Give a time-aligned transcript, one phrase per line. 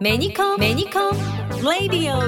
[0.00, 1.12] メニコンメニコン
[1.64, 2.20] レディオ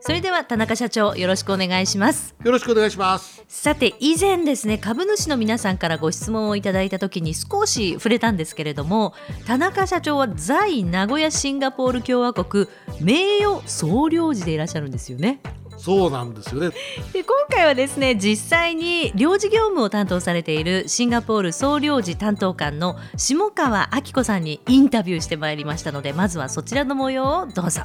[0.00, 2.34] それでは田中社長よろしくお願いします。
[2.44, 3.44] よろしくお願いします。
[3.48, 9.14] さて以前ですね株主の皆さんからご質問をいただいた時に少し触れたんですけれども
[9.46, 12.68] 田中社長は在名古屋シンガポール共和国
[13.00, 15.40] 名誉総領事でいらっしゃるんですよね
[15.76, 16.70] そうなんですよね
[17.12, 27.82] で今回はですね実際に領事業務を担当されているシンガポール総領事担当官の下川明子さんにインタビューしてまいりましたのでまずはそちらの模様をどうぞ。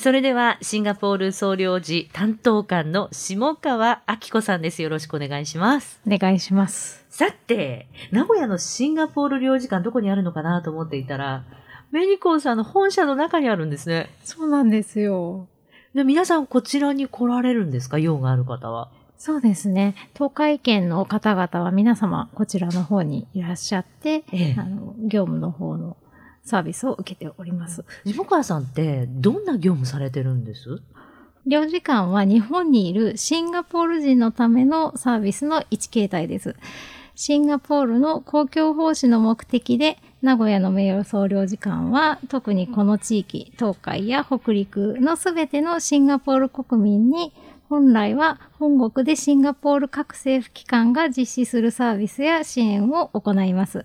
[0.00, 4.80] それではシンガポール総領事担当官の下川明子さんです。
[4.80, 6.00] よろしくお願いします。
[6.06, 7.04] お願いします。
[7.10, 11.44] さて、名古屋のシンガポール領事館どこにあるのかなと思っていたら、
[11.92, 14.08] メニコンさんの本社の中にあるんですね。
[14.24, 15.46] そうなんですよ。
[15.94, 17.98] で皆さんこちらに来られるんですか？
[17.98, 18.90] 用がある方は。
[19.18, 19.94] そうですね。
[20.14, 25.98] 東海圏の方々は皆様こちらの方にいらっしゃって、ええあの業務の方の
[26.42, 27.84] サービスを受けております。
[28.06, 30.80] 下川さんってどんな業務されてるんです？
[31.46, 36.56] 領事館は日本にいるシンガポール人のためのサービスの一形態です。
[37.14, 47.32] シンガポールの公共奉仕の目的で名古屋の名誉総領事館は特にこの地域、東海や北陸のすべてのシンガポール国民に
[47.68, 53.84] 本来は本国でシンガポール各政府機関が実施するサービスや支援を行います。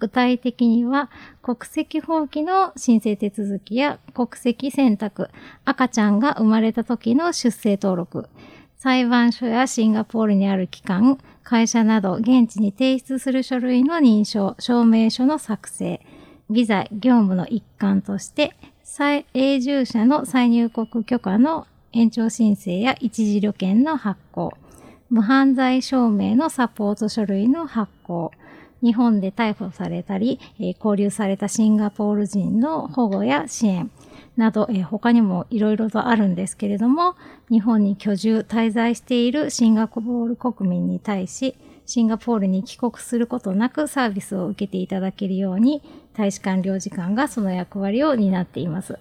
[0.00, 1.08] 具体的には
[1.40, 5.30] 国籍放棄の申請手続きや国籍選択、
[5.64, 8.28] 赤ちゃんが生まれた時の出生登録、
[8.76, 16.00] 裁判所やシンガポールにある機関、会社など現地に提出する書類の認証、証明書の作成、
[16.50, 24.54] ビザ業務の一環として、再永住者の再入国許可の延長申請や一時旅券の発行、
[25.08, 28.32] 無犯罪証明のサポート書類の発行、
[28.82, 33.88] 日本で逮捕されたり、えー交留されたシンガポール人の保護や支援
[34.36, 37.14] など、えー他にもいろいろとあるんですけれども、
[37.50, 41.54] 日本に居住、滞在しているシンガポール国民に対し、
[41.86, 45.82] シンガポールに帰国することなくサービスを受けていただけるように、
[46.14, 48.98] 大使館領事館がその役割を担っています。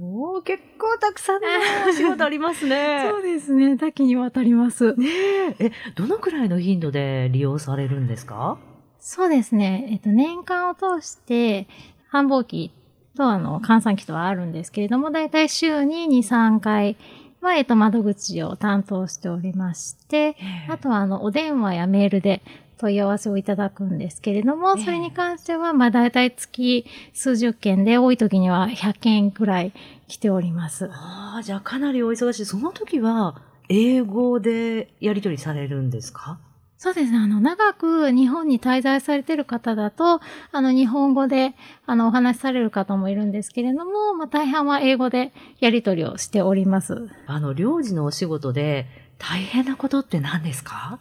[0.00, 1.48] おお、結構たくさんの
[1.90, 3.08] お仕事ありますね。
[3.10, 3.76] そうですね。
[3.76, 4.94] 多岐にわたります。
[4.94, 8.58] ねえ、え、どのくらいの頻度で利用されるんですか？
[9.00, 9.88] そうですね。
[9.90, 11.66] えっと、年間を通して、
[12.08, 12.70] 繁忙期
[13.18, 16.96] と、あの、換算期とはあるんですけれども、だいたい週に2、3回
[17.42, 20.36] は、えっと、窓口を担当しておりまして、
[20.68, 22.40] あとは、あの、お電話やメールで
[22.78, 29.72] 問い合わせをいただくんですけれども、ええそれに関しては、まあ、だいたい月数十件で、多い時には100件くらい
[30.06, 30.88] 来ております。
[30.92, 32.46] ああ、じゃあかなりお忙しい。
[32.46, 33.36] その時は、
[33.68, 36.38] 英語でやり取りされるんですか？
[36.80, 37.18] そうですね。
[37.18, 40.20] あの、長く日本に滞在されてる方だと、
[40.52, 41.54] あの、日本語で、
[41.86, 47.08] あの、お話しされる方もいるんですけれども、まあ、大半は英語でやり取りをしております。
[47.26, 48.86] あの、領事のお仕事で
[49.18, 51.00] 大変なことって何ですか？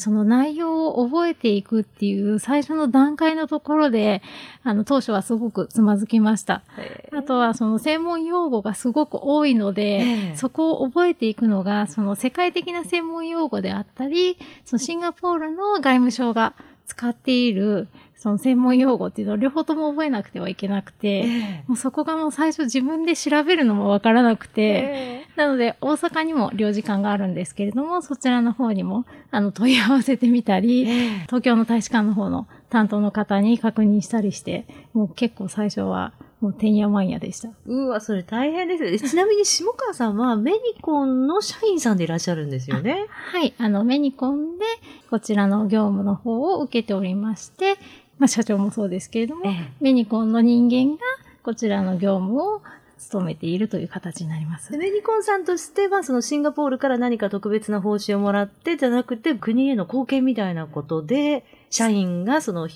[0.00, 4.22] その内容を覚えていくっていう最初の段階のところで、
[4.64, 6.62] あの、当初はすごくつまずきました。
[7.16, 16.54] あとは、その専門用語がすごく多いので、ええそこを覚えていくのが、その世界的な専門用語であったり、そのシンガポールの外務省が
[16.90, 31.20] 使っている、その専門用語っていうのを両方とも覚えなくてはいけなくて、えもうそこがもう最初自分で調べるのもわからなくて、えなので、大阪にも領事館があるんですけれども、そちらの方にも、あの、問い合わせてみたり、え。
[31.26, 37.50] 東京の大使館の方の担当の方に確認したりして、もう結構最初は、もうてんやわんやでした。
[37.66, 38.90] うわ、それ大変ですよ。
[38.90, 43.06] えちなみに 下川さんはメニコンの社員さんでいらっしゃるんですよね。
[43.10, 44.64] はい、あの、メニコンで、
[45.10, 47.76] こちらの業務の方を受けておりまして、
[48.18, 51.02] まあ、社長もそうですけれども、ええメニコンの人間が、
[51.42, 52.62] こちらの業務を
[52.98, 54.78] 務めているという形になりますで。
[54.78, 62.68] メニコンさんとしては、そのシンガポールから何か特別な報酬をもらってじゃなくて、国への貢献みたいなことで、社員がその、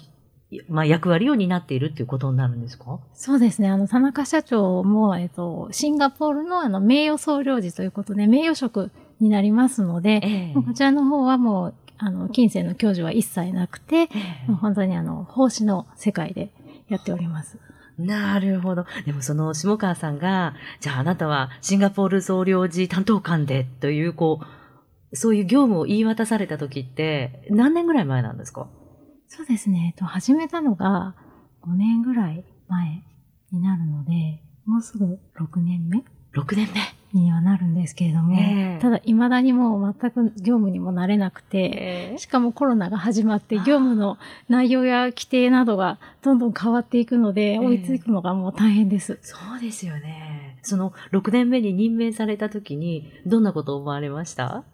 [0.69, 2.99] まあ、役割を担っているっていうことになるんですか？
[3.14, 3.69] そうですね。
[3.69, 8.90] あの、田中社長も、えっと、シンガポールのあの、名誉総領事ということで、名誉職
[9.20, 14.06] になりますので、ええこちらの方はもう、あの、金銭の享受は一切なくて、
[14.46, 16.50] もう本当にあの、奉仕の世界で
[16.88, 17.58] やっております。
[17.96, 18.87] なるほど。
[19.06, 24.40] でもその下川さんが、じゃああなたはシンガポール総領事担当官でという、こ
[25.12, 28.67] う、そういう業務を言い渡された時って何年ぐらい前なんですか？
[29.36, 29.92] そうですね。
[29.94, 31.14] えっと、始めたのが
[31.62, 33.02] 5年ぐらい前
[33.52, 36.04] になるので、もうすぐ6年目
[36.34, 36.81] ?6 年目？
[37.14, 49.20] にはなるんですけれども、ええただ未だにもう全く業務にもなれなくて、しかもコロナが始まって業務の内容や規定などがどんどん変わっていくので、え追いつくのがもう大変です。
[49.22, 50.58] そうですよね。
[50.62, 54.64] その6年目に任命された時に、どんなことを思われました？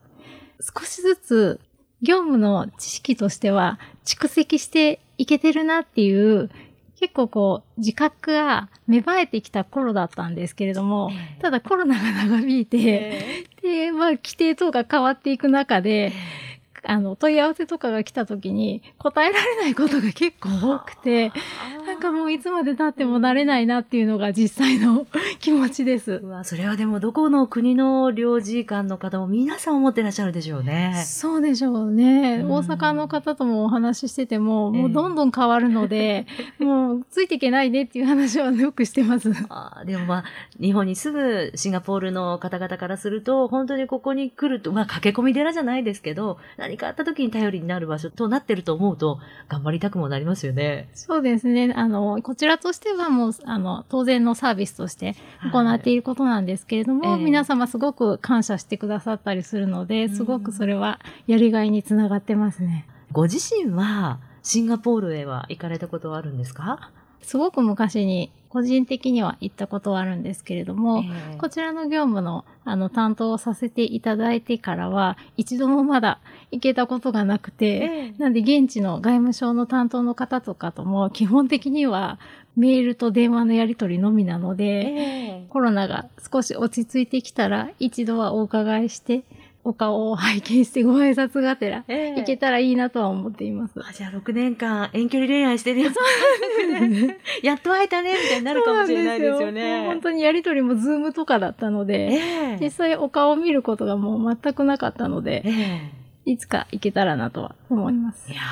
[0.60, 1.60] 少しずつ
[2.02, 6.50] 業務の知識としては蓄積していけてるなっていう、
[6.98, 11.10] 結構こう自覚が芽生えてきた頃だったんですけれども、
[11.40, 16.12] ただコロナが長引いて、で、まあ規定等が変わっていく中で、
[16.82, 21.32] あの、問い合わせとかが来た時に答えられないことが結構多くて、
[21.86, 25.06] なんかもういつまで経ってもなれないなっていうのが実際の
[25.38, 31.02] 気持ちですそれはでもどこの国の領事館の方も皆さん思ってらっしゃるでしょうね。
[31.06, 32.38] そうでしょうね。
[32.42, 36.26] うん大阪の方ともお話ししてても、ええもうどんどん変わるので、
[36.58, 39.32] もうついていけないねっていう話はよくしてます。
[39.48, 40.24] あーでもまあ、
[40.60, 46.38] 日本に住むシンガポールの方々からすると、本当にここに来ると、まあ、駆け込み寺じゃないですけど、
[46.70, 49.18] 何かあった時に頼りになる場所となってると思うと、
[49.48, 50.88] 頑張りたくもなりますよね。
[50.94, 51.72] そうですね。
[51.76, 55.16] あの、こちらとしてはもう、あの、当然のサービスとして
[55.52, 62.86] 行っていることなんですけれども、ええ皆様すごく感謝してくださったりするので、すごくそれはやりがいにつながってますね。
[63.12, 66.90] ご自身は、シンガポールへは行かれたことはあるんですか？
[67.22, 71.38] すごく昔に個人的には行ったことはあるんですけれども、ええ。
[71.38, 76.18] こちらの業務のあの担当をさせていただいてからは、一度もまだ
[76.50, 78.14] 行けたことがなくて、ええ。
[78.18, 82.18] なんで現地の外務省の担当の方とかとも基本的には
[82.56, 84.94] メールと電話のやり取りのみなので、え
[85.44, 85.46] え。
[85.48, 89.22] コロナが少し落ち着いてきたら一度はお伺いして、
[89.62, 92.20] お顔を拝見してご挨拶がてら、ええ。
[92.20, 93.74] 行けたらいいなとは思っています。
[93.86, 95.96] あじゃあ6年間遠距離恋愛してるやつ
[97.44, 99.84] やっと会えたねみたいになるかもしれないですよそうなんですよ。
[99.84, 100.00] 本ね。
[100.02, 102.18] 当にやり取りもズームとかだったので、え
[102.54, 102.58] え。
[102.60, 105.90] 実際お顔を見ることがもう全くなかったので、え
[106.26, 108.36] いつか行けたらなとは思いますえい。
[108.36, 108.42] や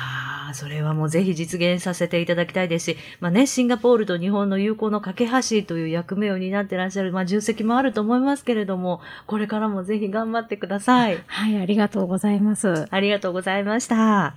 [0.49, 11.23] ー、それはもうぜひ実現させていただきたいですし、まあね、シンガポールと日本の友好の架け橋という役目を担ってらっしゃる、まあ重責もあると思いますけれども、これからもぜひ頑張ってください。
[11.27, 12.87] はい、ありがとうございます。
[12.89, 14.33] ありがとうございました。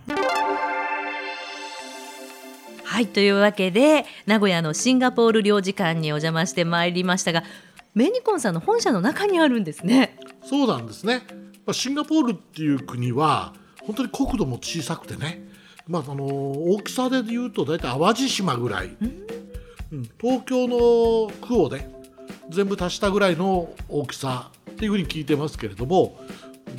[2.84, 7.42] はい、というわけで、名古屋のシンガポール領事館にお邪魔してまいりましたが、
[7.94, 10.18] メニコンさんの本社の中にあるんですね。
[10.44, 11.22] そうなんですね。
[11.66, 15.46] まあシンガポールっていう国は本当に国土も小さくてね、
[15.86, 18.96] まああの大きさで言うと大体淡路島ぐらい、
[19.92, 21.90] うん、東京の区をね
[22.50, 26.18] 全部足したぐらいの大きさっていうふうに聞いてますけれども、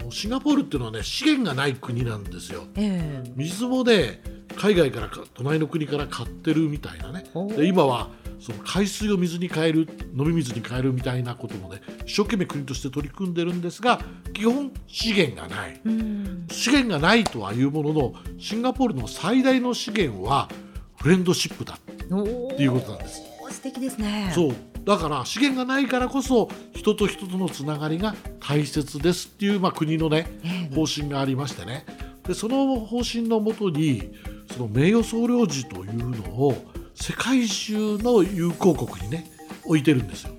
[0.09, 2.63] シンガポールっていうのはね資源がない国なんですよ。
[2.75, 4.21] え水もね
[4.56, 7.25] 海外からか隣の国から買ってるみたいなね。
[7.33, 8.09] おで今は
[8.43, 9.87] その海水を水に変える
[10.17, 14.01] 飲み水に変えるみたいなこともね一生懸命国として取り組んでるんですが
[14.33, 16.45] 基本資源がないうん。
[16.51, 20.49] 資源がないとはいうもののシンガポールの最大の資源は
[20.97, 21.77] フレンドシップだ
[22.11, 23.21] おっていうことなんです。
[23.49, 24.31] 素敵ですね。
[24.35, 31.85] そうだから資源がないからこそ人と人とのつながりが大切ですっていう、まあ、国のねええ方針がありましてね
[32.27, 34.11] でその方針のもとに
[34.51, 39.31] その名誉総領事というのを世界中の友好国にね
[39.65, 40.33] 置いてるんですよ。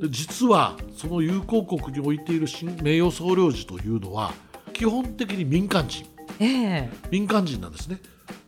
[0.00, 4.32] で実はその友好国に置いている新名誉総領事というのは
[4.72, 6.06] 基本的に民間人
[6.40, 7.98] ええ民間人なんですね。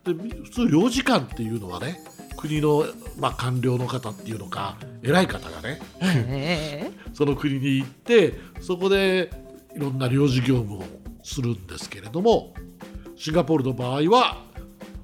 [0.05, 2.01] で普通領事館っていうのはね
[2.37, 2.85] 国の、
[3.19, 9.31] まあ、官僚の方っていうのか偉い方がねええ その国に行ってそこで
[9.75, 10.85] いろんな領事業務を
[11.23, 12.53] するんですけれども
[13.17, 14.44] シンガポールの場合は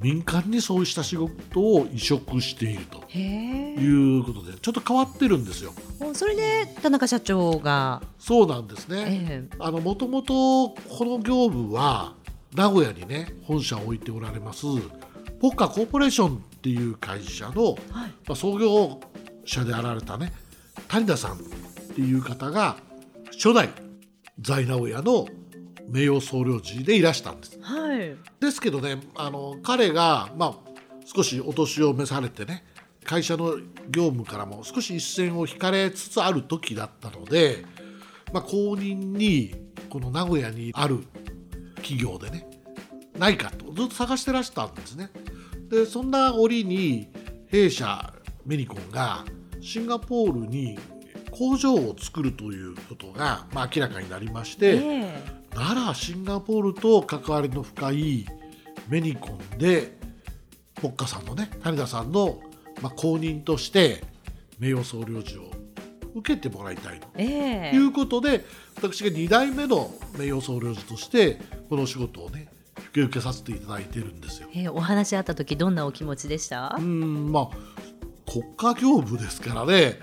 [0.01, 5.73] 民間にそうした仕事を移植しているということでちょっと変わってるんですよ。
[6.01, 9.05] おそれで田中社長が、そうなんですね。
[9.29, 12.15] ええあのもともとこの業務は
[12.55, 14.67] 名古屋にね本社を置いておられます
[15.41, 19.01] ポッカコーポレーションっていう会社の、はいまあ、創業
[19.45, 20.33] 者であられたね
[20.89, 21.37] 谷田さんっ
[21.95, 22.77] ていう方が
[23.33, 23.69] 初代
[24.41, 25.27] 在名古屋の
[25.91, 27.59] 名誉総領事でいらしたんです。
[27.61, 28.17] はい。
[28.41, 30.55] ですけどねあの彼が、まあ、
[31.05, 32.65] 少しお年を召されてね
[33.05, 33.57] 会社の
[33.91, 37.65] 業務からも少し一線を引かれつつある時だったので、
[38.33, 39.55] まあ、後任に
[39.91, 41.01] この名古屋にある
[41.77, 42.49] 企業でね
[43.19, 45.11] ないかとずっと探してらしたんですね。
[45.69, 47.09] でそんな折に
[47.49, 48.13] 弊社
[48.47, 49.25] メニコンが
[49.61, 50.79] シンガポールに
[51.31, 58.27] 工場を作るということが、まあ、明らかになりまして、えならシンガポールと関わりの深い
[58.89, 59.93] メニコンで
[60.75, 62.41] ポッカさんのね谷田さんの、
[62.81, 64.03] まあ、後任として
[64.59, 65.51] 名誉総領事を
[66.15, 68.45] 受けてもらいたいとええいうことで、
[68.77, 71.39] 私が2代目の名誉総領事として
[71.69, 74.49] このお仕事をね引き受けさせていただいてるんですよ。
[74.53, 76.77] えーお話あった時どんなお気持ちでした？
[76.79, 76.83] う？
[76.83, 79.99] んまあ国家業務ですからね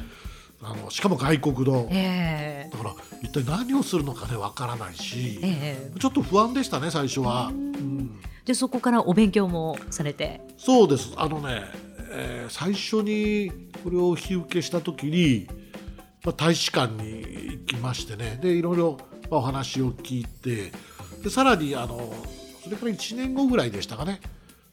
[0.61, 1.87] あのしかも外国の。
[1.91, 2.69] ええ。
[2.71, 5.99] だから一体何をするのかねわからないし、ええ。
[5.99, 7.47] ちょっと不安でしたね最初は。
[7.47, 8.19] うん。
[8.45, 11.13] でそこからお勉強もされて、そうです。
[11.17, 11.63] あのね、
[12.11, 13.51] えー最初に
[13.83, 15.47] これを引き受けした時に、
[16.23, 18.39] まあ、大使館に行きましてね。
[18.41, 18.97] でいろいろ、
[19.29, 20.71] まあ、お話を聞いて。
[21.23, 22.13] でさらにあの
[22.63, 24.21] それから1年後ぐらいでしたかね。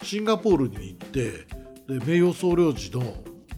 [0.03, 1.47] シンガポールに行って
[1.89, 3.03] で名誉総領事の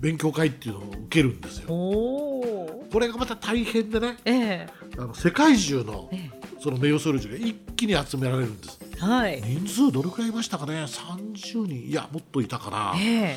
[0.01, 1.69] 勉強会っていうのを受けるんですよ。
[1.69, 8.79] これがまた大変でねえあの世界中のえその名誉総領事が一気に集められるんです。
[8.97, 11.71] えはい、人数どれくらいいましたかね？30人。
[11.87, 12.95] いやもっといたかな。
[12.99, 13.37] え。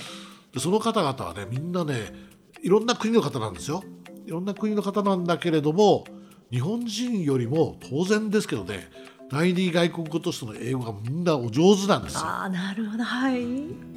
[0.53, 2.13] でその方々はねみんなね
[2.61, 3.83] いろんな国の方なんですよ。
[4.25, 6.05] いろんな国の方なんだけれども
[6.51, 8.87] 日本人よりも当然ですけどね
[9.31, 12.19] 第二外国語としての英語がみんなお上手なんですよ。
[12.21, 13.03] ああなるほど。
[13.03, 13.45] はい。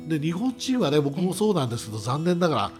[0.08, 2.70] で日本人はね僕もそうなんですけど残念ながら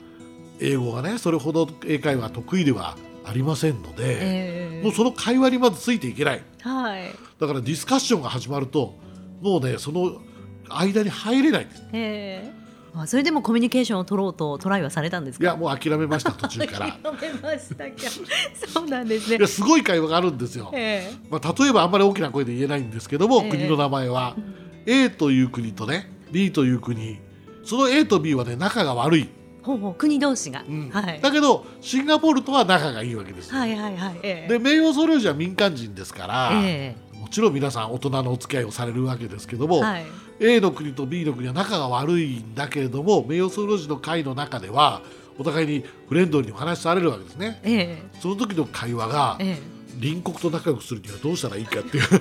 [0.61, 4.83] 英語がねそれほど英会話得意ではありませんので、ええ。
[4.83, 6.43] もうその会話にまずついていけない。
[6.61, 7.11] はい。
[7.41, 8.99] だからディスカッションが始まると
[9.41, 10.21] もうねその
[10.69, 11.67] 間に入れない。
[11.67, 12.62] んですええ
[12.95, 15.45] あそれでもコミュニケーションを取ろうとトライはされたんですか？
[15.45, 16.93] いやもう諦めました途中から。
[17.03, 17.93] 諦めましたか
[18.69, 19.37] そうなんですね。
[19.37, 20.71] いやすごい会話があるんですよ。
[20.75, 23.51] えまあ、例えばあんまり大きな声で言えないんですけども、ええ。
[23.51, 24.37] 国の名前は。
[24.87, 27.19] A という国とね B という国。
[27.65, 29.27] その A と B はね仲が悪い、え
[29.63, 30.91] ほうほう国同士が、うん。
[30.91, 31.21] はい。
[31.21, 33.55] だけどシンガポールとは仲がいいわけです。
[33.55, 34.19] はいはいはい。
[34.23, 34.53] ええ。
[34.53, 40.05] で名誉総領事は民間人ですから、えもちろん皆さん大人のお付き合いをされるわけですけども、えはい
[40.43, 45.03] A の国と B の国は仲が悪いんだけれども名誉総領事の会の中では
[45.39, 47.61] お互いにフレンドリーにお話しされるわけですね。
[47.63, 49.73] えその時の会話が、ええ。
[50.01, 52.05] 隣国と仲良くするにはどうしたらいいかっていう。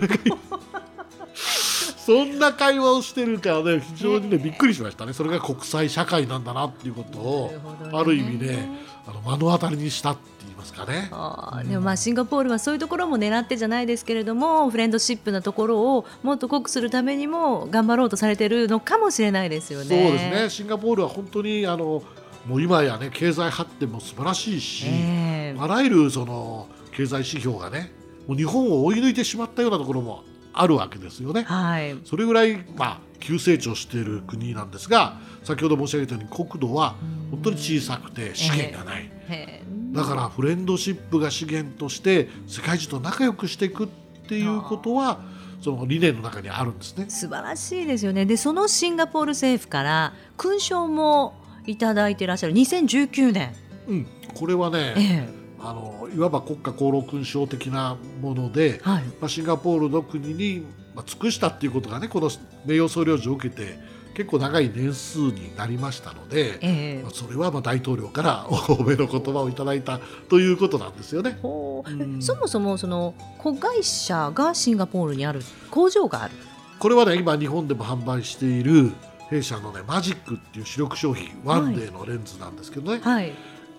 [1.34, 5.13] そんな会話をしてるからね非常にねびっくりしましたね。
[5.13, 7.90] それが国際社会なんだなっていうことをね。
[7.94, 8.70] ある意味ね
[9.06, 10.18] あの目の当たりにしたっ
[10.62, 11.10] ますかね。
[11.12, 19.86] あーでもまあシンガポールはそういうところも狙ってじゃないですけれどもフレンドシップなところをもっと濃くするためにも頑張ろうとされてるのかもしれないですよね。
[19.86, 22.03] そうですねシンガポールは本当にあの
[22.46, 27.91] もう今やね経済発展も素晴らしいし、ええあらゆるその経済指標がね
[28.27, 31.43] もう日本を追い抜いてしまったようなところもあるわけですよね。
[31.43, 31.98] はい。
[32.05, 36.96] それぐらい、まあ、急成長している国なんですが先ほど申し上げたように国土は
[37.29, 43.88] 本当に小さくて資源がない、へえだからフレンドシップが資源として世界中と仲良くしていくっ
[44.27, 45.22] ていうことは
[45.62, 47.05] その理念の中にあるんですね。
[47.10, 48.25] 素晴らしいですよね。
[48.25, 51.36] でそのシンガポール政府から勲章も
[51.67, 53.53] いただいていらっしゃる2019年。
[53.88, 55.29] うん、これはね、え
[55.60, 59.03] あのいわば国家功労勲章的なものでえ、はい。
[59.03, 62.30] まあ、シンガポールの国に、まあ、尽くしたっていうことがねこの
[62.65, 63.80] 名誉総領事を受けて
[64.13, 70.00] 結構長い年数になりましたので、ええまあ、それはまあ大統領から お褒めの言葉をいただいた
[70.30, 71.39] ということなんですよね。
[71.41, 76.34] うんそもそもその子会社がシンガポールにある工場がある。
[76.80, 78.91] これはね今日本でも販売している
[79.30, 83.32] 弊社のねマジックっていう主力商品ワンデーのレンズなんですけどね、はい。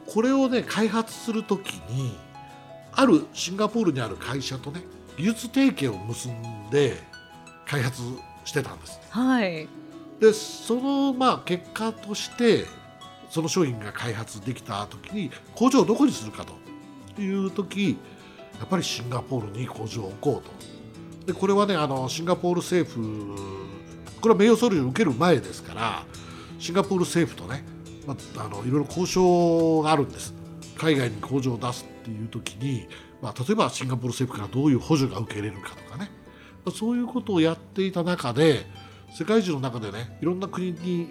[0.06, 2.16] これをね開発するときに
[2.92, 4.82] あるシンガポールにある会社とね
[5.16, 6.96] 技術提携を結んで
[7.66, 8.02] 開発
[8.44, 9.00] してたんです。
[9.10, 9.68] はい。
[10.20, 12.66] でそのまあ結果として
[13.28, 17.96] その商品が開発できた時に工場をどこにするかという時
[18.58, 23.36] やっぱりシンガポールに工場を置こうとでこれはねあのシンガポール政府
[24.20, 26.04] これは名誉総理を受ける前ですから
[26.58, 27.64] シンガポール政府とね、
[28.06, 30.34] まあ、あのいろいろ交渉があるんです。
[30.76, 32.88] 海外に工場を出すっていう時に、
[33.20, 36.10] まあ、例えばシンガポール政府からどういう補助が受け入れるかとかね。
[36.64, 38.66] まあそういうことをやっていた中で
[39.12, 41.10] 世界中の中でねいろんな国に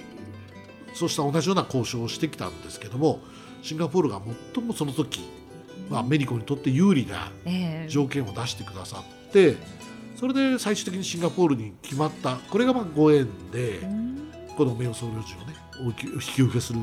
[0.93, 3.19] そうした同じような交渉をしてきたんですけども
[3.61, 4.21] シンガポールが
[4.53, 5.21] 最もその時、
[5.89, 7.87] まあ、メリコにとって有利なええ。
[7.89, 9.55] 条件を出してくださって
[10.15, 12.35] それで最終的にシンガポールに決まった。
[12.35, 13.79] これがまあご縁で
[14.55, 16.79] この名誉総領事をね引き受けする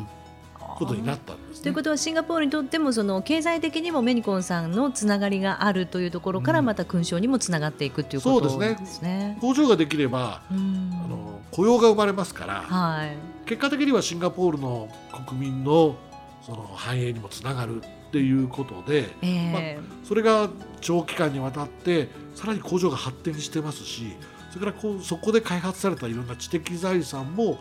[0.59, 1.63] ことになったんですね。
[1.65, 9.39] ということはシンガポールにとってもその経済的にもメニコンさんのつながりがあるというところからうんまた勲章にもつながっていくということそうですねですね。
[9.41, 13.17] 工場ができればうんあの雇用が生まれますからはい。
[13.47, 14.89] 結果的にはシンガポールの
[15.27, 15.97] 国民の
[16.43, 20.49] その繁栄にもつながるっていうことでええそれが
[20.81, 24.17] 長期間にわたってさらに工場が発展してますし
[24.51, 27.59] それからこうそこで開発されたいろんな知的財産も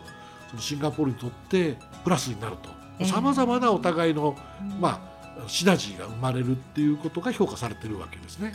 [0.48, 2.56] そのシンガポールにとってプラスになる
[3.00, 3.04] ええ。
[3.06, 4.36] とさまざまなお互いの、
[4.80, 5.00] ま
[5.38, 8.54] あ、シナジーが生まれるっていうことが評価されてるわけですね。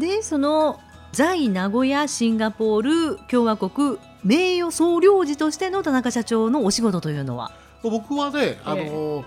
[0.00, 0.80] でその
[1.12, 7.52] 在名古屋シンガポール共和国名誉総領事としての田中社長のお仕事というのは？
[7.82, 9.24] 僕はね、あの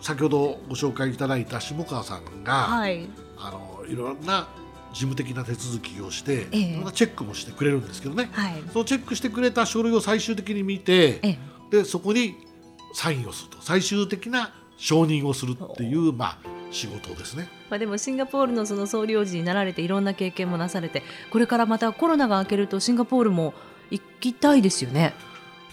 [0.00, 3.08] 先ほどご紹介いただいた下川さんが、はい、
[3.38, 4.46] あのいろんな
[4.96, 11.38] 事務的な手続きをして、ええ、いろんなチェックもしてくれるんですけどね、はい、そのチェックしてくれた書類を最終的に見て、え、
[11.70, 12.34] でそこに
[12.94, 13.58] サインをすると。
[13.60, 16.38] 最終的な承認をするっていう、まあ、
[16.70, 17.46] 仕事ですね。
[17.68, 23.52] まあ、でもシンガポールのその総領事になられていろんな経験もなされてこれからまたコロナが明けるとシンガポールも
[23.90, 25.12] 行きたいですよね。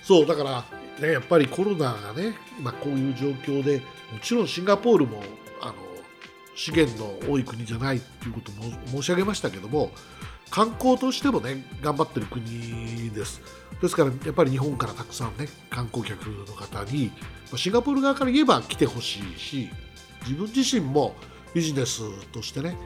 [0.03, 0.65] そうだから
[0.99, 3.79] ね、やっぱりコロナがね、まあ、こういう状況で
[4.11, 5.23] もちろんシンガポールも
[6.55, 9.91] 資源の多い国じゃないということも申し上げましたけども
[10.49, 13.41] 観光としてもね頑張ってる国です。
[13.81, 17.11] ですからやっぱり日本からたくさんね観光客の方に
[17.55, 19.69] シンガポール側から言えば来てほしいし
[20.21, 21.15] 自分自身も
[21.53, 22.77] ビジネスとしてね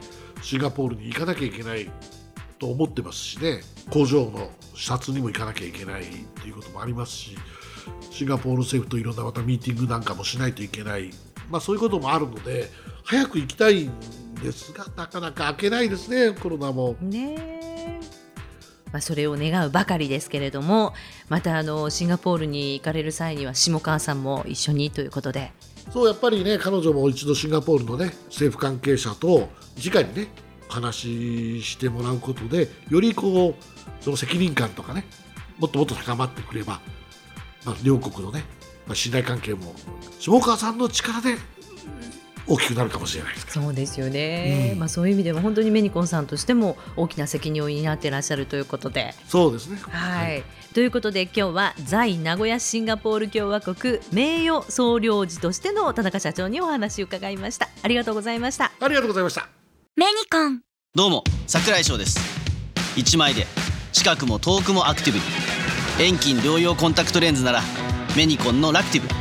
[0.42, 1.90] シンガポールに行かなきゃいけない
[2.58, 3.60] と思ってますしね
[3.90, 6.06] 工場の視察にも行かなきゃいけないっ
[6.42, 7.36] ていうこともありますし
[8.10, 11.10] シンガポール政府といろんなまたミーティングなんかもしないといけない、
[11.50, 12.70] まあ、そういうこともあるので
[13.08, 13.90] 早く行きたいん
[14.34, 16.94] ですがなかなか開けないですねコロナも。
[17.00, 18.00] ね
[18.92, 20.94] まあ、それを願うばかりですけれども
[21.28, 25.52] またあのシンガポールに行かれる際には下川さんも一緒にということで
[25.90, 30.28] そうやっぱりね彼女も一度シンガポールのね政府関係者と直にね
[30.70, 33.54] 話してもらうことでよりこう
[34.02, 35.04] その責任感とかね
[35.58, 36.80] もっともっと高まってくれば
[37.64, 38.44] まあ、両国のね、
[38.86, 39.74] まあ、信頼関係も
[40.18, 41.36] 下川さんの力で
[42.48, 49.14] 大きくなるかもしれないですそうですよね、うん、まあ、そういう意味でも本当にメニコンさんとしても大きな責任を担っていらっしゃるということで。
[49.26, 57.68] そうですね、はい、はい、ということで今日は在名古屋シンガポール共和国名誉総領事としての田中社長にお話を伺いました。
[57.82, 58.72] ありがとうございました。
[58.80, 59.48] ありがとうございました。
[59.96, 60.60] メニコン。
[60.94, 62.18] どうも桜井翔です。
[62.96, 63.46] 1枚で
[63.92, 65.24] 近くも遠くもアクティブに。
[66.00, 67.60] 遠近療養コンタクトレンズなら
[68.16, 69.08] メニコンのラクティブ。
[69.12, 69.17] あ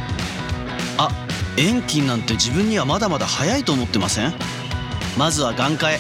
[1.58, 4.34] 遠近なんて自分にはまだまだ早いと思ってません？
[5.18, 6.00] まずは眼科へ。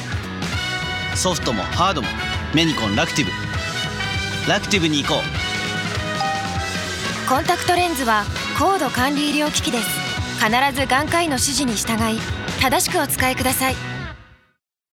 [1.15, 2.07] ソフトもハードも
[2.53, 3.31] メニコンラクティブ。
[4.47, 5.21] ラクティブに行こう。
[7.27, 8.23] コンタクトレンズは
[8.57, 9.87] 高度管理医療機器です。
[10.39, 12.19] 必ず眼科医の指示に従い
[12.61, 13.96] 正しくお使いください。